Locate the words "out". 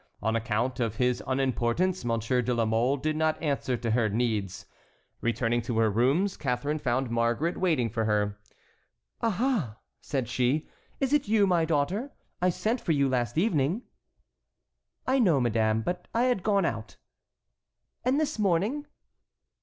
16.65-16.95